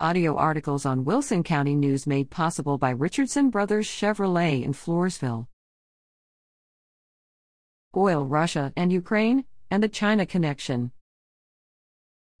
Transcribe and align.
Audio 0.00 0.34
articles 0.34 0.84
on 0.84 1.04
Wilson 1.04 1.44
County 1.44 1.76
News 1.76 2.04
made 2.04 2.28
possible 2.28 2.78
by 2.78 2.90
Richardson 2.90 3.48
Brothers 3.48 3.86
Chevrolet 3.86 4.64
in 4.64 4.72
Floresville. 4.72 5.46
Oil, 7.96 8.26
Russia, 8.26 8.72
and 8.76 8.92
Ukraine, 8.92 9.44
and 9.70 9.84
the 9.84 9.88
China 9.88 10.26
connection. 10.26 10.90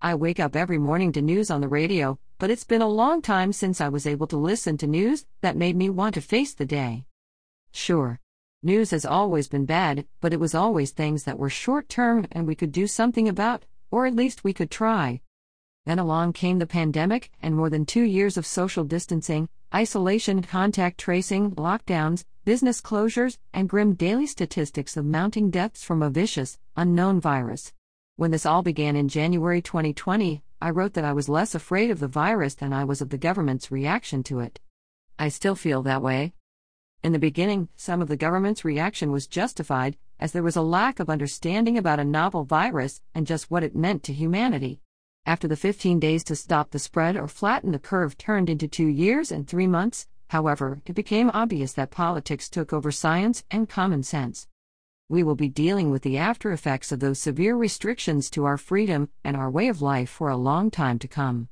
I 0.00 0.16
wake 0.16 0.40
up 0.40 0.56
every 0.56 0.78
morning 0.78 1.12
to 1.12 1.22
news 1.22 1.48
on 1.48 1.60
the 1.60 1.68
radio, 1.68 2.18
but 2.38 2.50
it's 2.50 2.64
been 2.64 2.82
a 2.82 2.88
long 2.88 3.22
time 3.22 3.52
since 3.52 3.80
I 3.80 3.88
was 3.88 4.04
able 4.04 4.26
to 4.26 4.36
listen 4.36 4.76
to 4.78 4.88
news 4.88 5.24
that 5.40 5.56
made 5.56 5.76
me 5.76 5.88
want 5.88 6.16
to 6.16 6.20
face 6.20 6.54
the 6.54 6.66
day. 6.66 7.04
Sure. 7.70 8.18
News 8.64 8.90
has 8.90 9.06
always 9.06 9.46
been 9.46 9.64
bad, 9.64 10.08
but 10.20 10.32
it 10.32 10.40
was 10.40 10.56
always 10.56 10.90
things 10.90 11.22
that 11.22 11.38
were 11.38 11.50
short 11.50 11.88
term 11.88 12.26
and 12.32 12.48
we 12.48 12.56
could 12.56 12.72
do 12.72 12.88
something 12.88 13.28
about, 13.28 13.64
or 13.92 14.06
at 14.06 14.16
least 14.16 14.42
we 14.42 14.52
could 14.52 14.72
try. 14.72 15.20
Then 15.86 15.98
along 15.98 16.32
came 16.32 16.58
the 16.58 16.66
pandemic 16.66 17.30
and 17.42 17.54
more 17.54 17.68
than 17.68 17.84
two 17.84 18.02
years 18.02 18.36
of 18.36 18.46
social 18.46 18.84
distancing, 18.84 19.48
isolation, 19.74 20.42
contact 20.42 20.98
tracing, 20.98 21.50
lockdowns, 21.52 22.24
business 22.44 22.80
closures, 22.80 23.36
and 23.52 23.68
grim 23.68 23.94
daily 23.94 24.26
statistics 24.26 24.96
of 24.96 25.04
mounting 25.04 25.50
deaths 25.50 25.82
from 25.84 26.02
a 26.02 26.10
vicious, 26.10 26.58
unknown 26.76 27.20
virus. 27.20 27.72
When 28.16 28.30
this 28.30 28.46
all 28.46 28.62
began 28.62 28.96
in 28.96 29.08
January 29.08 29.60
2020, 29.60 30.42
I 30.62 30.70
wrote 30.70 30.94
that 30.94 31.04
I 31.04 31.12
was 31.12 31.28
less 31.28 31.54
afraid 31.54 31.90
of 31.90 32.00
the 32.00 32.08
virus 32.08 32.54
than 32.54 32.72
I 32.72 32.84
was 32.84 33.02
of 33.02 33.10
the 33.10 33.18
government's 33.18 33.70
reaction 33.70 34.22
to 34.24 34.40
it. 34.40 34.60
I 35.18 35.28
still 35.28 35.54
feel 35.54 35.82
that 35.82 36.00
way. 36.00 36.32
In 37.02 37.12
the 37.12 37.18
beginning, 37.18 37.68
some 37.76 38.00
of 38.00 38.08
the 38.08 38.16
government's 38.16 38.64
reaction 38.64 39.10
was 39.12 39.26
justified, 39.26 39.98
as 40.18 40.32
there 40.32 40.42
was 40.42 40.56
a 40.56 40.62
lack 40.62 41.00
of 41.00 41.10
understanding 41.10 41.76
about 41.76 42.00
a 42.00 42.04
novel 42.04 42.44
virus 42.44 43.02
and 43.14 43.26
just 43.26 43.50
what 43.50 43.62
it 43.62 43.76
meant 43.76 44.02
to 44.04 44.14
humanity. 44.14 44.80
After 45.26 45.48
the 45.48 45.56
15 45.56 45.98
days 46.00 46.22
to 46.24 46.36
stop 46.36 46.70
the 46.70 46.78
spread 46.78 47.16
or 47.16 47.28
flatten 47.28 47.72
the 47.72 47.78
curve 47.78 48.18
turned 48.18 48.50
into 48.50 48.68
two 48.68 48.86
years 48.86 49.32
and 49.32 49.48
three 49.48 49.66
months, 49.66 50.06
however, 50.28 50.82
it 50.84 50.94
became 50.94 51.30
obvious 51.32 51.72
that 51.72 51.90
politics 51.90 52.50
took 52.50 52.74
over 52.74 52.92
science 52.92 53.42
and 53.50 53.66
common 53.66 54.02
sense. 54.02 54.48
We 55.08 55.22
will 55.22 55.34
be 55.34 55.48
dealing 55.48 55.90
with 55.90 56.02
the 56.02 56.18
after 56.18 56.52
effects 56.52 56.92
of 56.92 57.00
those 57.00 57.18
severe 57.18 57.56
restrictions 57.56 58.28
to 58.30 58.44
our 58.44 58.58
freedom 58.58 59.08
and 59.24 59.34
our 59.34 59.50
way 59.50 59.68
of 59.68 59.80
life 59.80 60.10
for 60.10 60.28
a 60.28 60.36
long 60.36 60.70
time 60.70 60.98
to 60.98 61.08
come. 61.08 61.48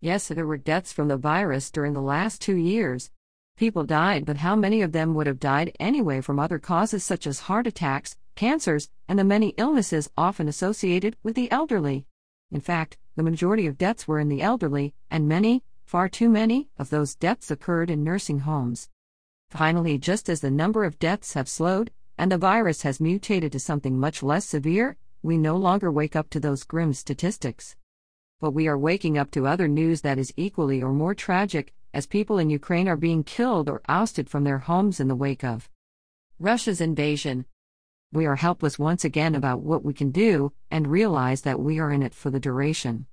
Yes, 0.00 0.28
there 0.28 0.46
were 0.46 0.56
deaths 0.56 0.92
from 0.92 1.08
the 1.08 1.16
virus 1.16 1.68
during 1.72 1.94
the 1.94 2.00
last 2.00 2.40
two 2.40 2.56
years. 2.56 3.10
People 3.56 3.82
died, 3.82 4.24
but 4.24 4.36
how 4.36 4.54
many 4.54 4.82
of 4.82 4.92
them 4.92 5.14
would 5.14 5.26
have 5.26 5.40
died 5.40 5.76
anyway 5.80 6.20
from 6.20 6.38
other 6.38 6.60
causes 6.60 7.02
such 7.02 7.26
as 7.26 7.40
heart 7.40 7.66
attacks, 7.66 8.16
cancers, 8.36 8.88
and 9.08 9.18
the 9.18 9.24
many 9.24 9.48
illnesses 9.56 10.08
often 10.16 10.46
associated 10.46 11.16
with 11.24 11.34
the 11.34 11.50
elderly? 11.50 12.06
In 12.52 12.60
fact, 12.60 12.98
the 13.16 13.22
majority 13.22 13.66
of 13.66 13.78
deaths 13.78 14.08
were 14.08 14.18
in 14.18 14.28
the 14.28 14.42
elderly, 14.42 14.94
and 15.10 15.28
many, 15.28 15.62
far 15.84 16.08
too 16.08 16.28
many, 16.28 16.68
of 16.78 16.90
those 16.90 17.14
deaths 17.14 17.50
occurred 17.50 17.90
in 17.90 18.02
nursing 18.02 18.40
homes. 18.40 18.88
Finally, 19.50 19.98
just 19.98 20.28
as 20.28 20.40
the 20.40 20.50
number 20.50 20.84
of 20.84 20.98
deaths 20.98 21.34
have 21.34 21.48
slowed, 21.48 21.90
and 22.16 22.30
the 22.30 22.38
virus 22.38 22.82
has 22.82 23.00
mutated 23.00 23.50
to 23.52 23.58
something 23.58 23.98
much 23.98 24.22
less 24.22 24.44
severe, 24.44 24.96
we 25.22 25.36
no 25.36 25.56
longer 25.56 25.90
wake 25.90 26.16
up 26.16 26.30
to 26.30 26.40
those 26.40 26.64
grim 26.64 26.92
statistics. 26.92 27.76
But 28.40 28.52
we 28.52 28.68
are 28.68 28.78
waking 28.78 29.18
up 29.18 29.30
to 29.32 29.46
other 29.46 29.68
news 29.68 30.00
that 30.00 30.18
is 30.18 30.32
equally 30.36 30.82
or 30.82 30.92
more 30.92 31.14
tragic, 31.14 31.74
as 31.92 32.06
people 32.06 32.38
in 32.38 32.50
Ukraine 32.50 32.88
are 32.88 32.96
being 32.96 33.24
killed 33.24 33.68
or 33.68 33.82
ousted 33.88 34.30
from 34.30 34.44
their 34.44 34.58
homes 34.58 35.00
in 35.00 35.08
the 35.08 35.16
wake 35.16 35.44
of 35.44 35.68
Russia's 36.38 36.80
invasion, 36.80 37.44
we 38.12 38.26
are 38.26 38.36
helpless 38.36 38.76
once 38.76 39.04
again 39.04 39.36
about 39.36 39.60
what 39.60 39.84
we 39.84 39.94
can 39.94 40.10
do, 40.10 40.52
and 40.68 40.88
realize 40.88 41.42
that 41.42 41.60
we 41.60 41.78
are 41.78 41.92
in 41.92 42.02
it 42.02 42.12
for 42.12 42.28
the 42.28 42.40
duration. 42.40 43.06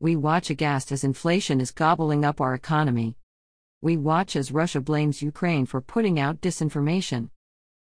We 0.00 0.16
watch 0.16 0.48
aghast 0.48 0.90
as 0.92 1.04
inflation 1.04 1.60
is 1.60 1.72
gobbling 1.72 2.24
up 2.24 2.40
our 2.40 2.54
economy. 2.54 3.16
We 3.82 3.98
watch 3.98 4.36
as 4.36 4.50
Russia 4.50 4.80
blames 4.80 5.20
Ukraine 5.20 5.66
for 5.66 5.82
putting 5.82 6.18
out 6.18 6.40
disinformation. 6.40 7.28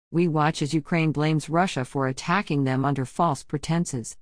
We 0.09 0.27
watch 0.27 0.63
as 0.63 0.73
Ukraine 0.73 1.11
blames 1.11 1.47
Russia 1.47 1.85
for 1.85 2.07
attacking 2.07 2.63
them 2.63 2.85
under 2.85 3.05
false 3.05 3.43
pretenses. 3.43 4.17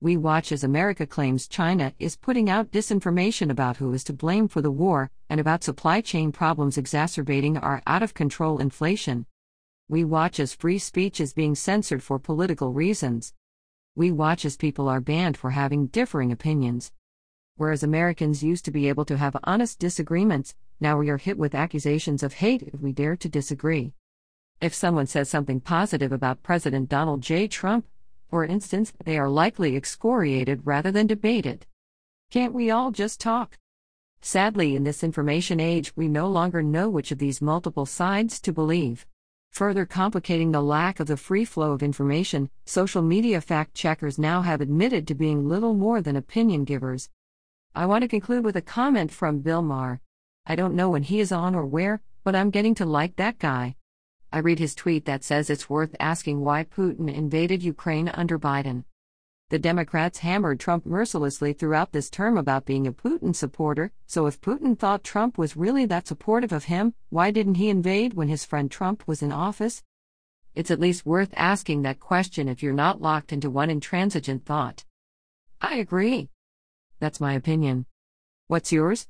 We 0.00 0.16
watch 0.16 0.52
as 0.52 0.64
America 0.64 1.06
claims 1.06 1.46
China 1.46 1.92
is 1.98 2.16
putting 2.16 2.48
out 2.48 2.70
disinformation 2.70 3.50
about 3.50 3.76
who 3.76 3.92
is 3.92 4.04
to 4.04 4.14
blame 4.14 4.48
for 4.48 4.62
the 4.62 4.70
war 4.70 5.10
and 5.28 5.40
about 5.40 5.62
supply 5.62 6.00
chain 6.00 6.32
problems 6.32 6.78
exacerbating 6.78 7.58
our 7.58 7.82
out 7.86 8.02
of 8.02 8.14
control 8.14 8.58
inflation. 8.58 9.26
We 9.88 10.02
watch 10.02 10.40
as 10.40 10.52
free 10.52 10.80
speech 10.80 11.20
is 11.20 11.32
being 11.32 11.54
censored 11.54 12.02
for 12.02 12.18
political 12.18 12.72
reasons. 12.72 13.32
We 13.94 14.10
watch 14.10 14.44
as 14.44 14.56
people 14.56 14.88
are 14.88 15.00
banned 15.00 15.36
for 15.36 15.50
having 15.50 15.86
differing 15.86 16.32
opinions. 16.32 16.90
Whereas 17.56 17.84
Americans 17.84 18.42
used 18.42 18.64
to 18.64 18.72
be 18.72 18.88
able 18.88 19.04
to 19.04 19.16
have 19.16 19.36
honest 19.44 19.78
disagreements, 19.78 20.56
now 20.80 20.98
we 20.98 21.08
are 21.08 21.18
hit 21.18 21.38
with 21.38 21.54
accusations 21.54 22.24
of 22.24 22.32
hate 22.32 22.62
if 22.62 22.80
we 22.80 22.90
dare 22.90 23.14
to 23.14 23.28
disagree. 23.28 23.92
If 24.60 24.74
someone 24.74 25.06
says 25.06 25.28
something 25.28 25.60
positive 25.60 26.10
about 26.10 26.42
President 26.42 26.88
Donald 26.88 27.20
J. 27.20 27.46
Trump, 27.46 27.86
for 28.28 28.44
instance, 28.44 28.92
they 29.04 29.16
are 29.16 29.30
likely 29.30 29.76
excoriated 29.76 30.62
rather 30.64 30.90
than 30.90 31.06
debated. 31.06 31.64
Can't 32.32 32.52
we 32.52 32.72
all 32.72 32.90
just 32.90 33.20
talk? 33.20 33.56
Sadly, 34.20 34.74
in 34.74 34.82
this 34.82 35.04
information 35.04 35.60
age, 35.60 35.92
we 35.94 36.08
no 36.08 36.26
longer 36.26 36.60
know 36.60 36.90
which 36.90 37.12
of 37.12 37.18
these 37.18 37.40
multiple 37.40 37.86
sides 37.86 38.40
to 38.40 38.52
believe. 38.52 39.06
Further 39.56 39.86
complicating 39.86 40.52
the 40.52 40.60
lack 40.60 41.00
of 41.00 41.06
the 41.06 41.16
free 41.16 41.46
flow 41.46 41.72
of 41.72 41.82
information, 41.82 42.50
social 42.66 43.00
media 43.00 43.40
fact 43.40 43.72
checkers 43.72 44.18
now 44.18 44.42
have 44.42 44.60
admitted 44.60 45.08
to 45.08 45.14
being 45.14 45.48
little 45.48 45.72
more 45.72 46.02
than 46.02 46.14
opinion 46.14 46.64
givers. 46.64 47.08
I 47.74 47.86
want 47.86 48.02
to 48.02 48.08
conclude 48.08 48.44
with 48.44 48.56
a 48.56 48.60
comment 48.60 49.10
from 49.10 49.38
Bill 49.38 49.62
Maher. 49.62 50.02
I 50.44 50.56
don't 50.56 50.74
know 50.74 50.90
when 50.90 51.04
he 51.04 51.20
is 51.20 51.32
on 51.32 51.54
or 51.54 51.64
where, 51.64 52.02
but 52.22 52.36
I'm 52.36 52.50
getting 52.50 52.74
to 52.74 52.84
like 52.84 53.16
that 53.16 53.38
guy. 53.38 53.76
I 54.30 54.40
read 54.40 54.58
his 54.58 54.74
tweet 54.74 55.06
that 55.06 55.24
says 55.24 55.48
it's 55.48 55.70
worth 55.70 55.96
asking 55.98 56.42
why 56.42 56.64
Putin 56.64 57.10
invaded 57.10 57.62
Ukraine 57.62 58.10
under 58.10 58.38
Biden. 58.38 58.84
The 59.48 59.58
Democrats 59.60 60.18
hammered 60.18 60.58
Trump 60.58 60.84
mercilessly 60.84 61.52
throughout 61.52 61.92
this 61.92 62.10
term 62.10 62.36
about 62.36 62.64
being 62.64 62.84
a 62.84 62.92
Putin 62.92 63.34
supporter, 63.34 63.92
so 64.04 64.26
if 64.26 64.40
Putin 64.40 64.76
thought 64.76 65.04
Trump 65.04 65.38
was 65.38 65.56
really 65.56 65.86
that 65.86 66.08
supportive 66.08 66.50
of 66.50 66.64
him, 66.64 66.94
why 67.10 67.30
didn't 67.30 67.54
he 67.54 67.68
invade 67.68 68.14
when 68.14 68.26
his 68.26 68.44
friend 68.44 68.68
Trump 68.68 69.06
was 69.06 69.22
in 69.22 69.30
office? 69.30 69.84
It's 70.56 70.72
at 70.72 70.80
least 70.80 71.06
worth 71.06 71.32
asking 71.36 71.82
that 71.82 72.00
question 72.00 72.48
if 72.48 72.60
you're 72.60 72.72
not 72.72 73.00
locked 73.00 73.32
into 73.32 73.48
one 73.48 73.70
intransigent 73.70 74.44
thought. 74.44 74.84
I 75.60 75.76
agree. 75.76 76.28
That's 76.98 77.20
my 77.20 77.34
opinion. 77.34 77.86
What's 78.48 78.72
yours? 78.72 79.06